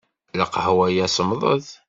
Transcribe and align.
Lqahwa-ya 0.39 1.07
semmḍet. 1.15 1.67